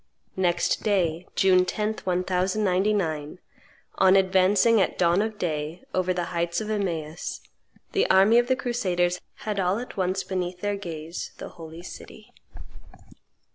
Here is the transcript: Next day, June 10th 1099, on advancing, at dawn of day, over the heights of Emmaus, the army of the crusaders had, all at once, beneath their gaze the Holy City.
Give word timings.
Next 0.35 0.81
day, 0.81 1.27
June 1.35 1.63
10th 1.63 1.99
1099, 2.07 3.37
on 3.99 4.15
advancing, 4.15 4.81
at 4.81 4.97
dawn 4.97 5.21
of 5.21 5.37
day, 5.37 5.83
over 5.93 6.11
the 6.11 6.23
heights 6.33 6.59
of 6.59 6.71
Emmaus, 6.71 7.39
the 7.91 8.09
army 8.09 8.39
of 8.39 8.47
the 8.47 8.55
crusaders 8.55 9.21
had, 9.45 9.59
all 9.59 9.77
at 9.77 9.97
once, 9.97 10.23
beneath 10.23 10.61
their 10.61 10.75
gaze 10.75 11.33
the 11.37 11.49
Holy 11.49 11.83
City. 11.83 12.33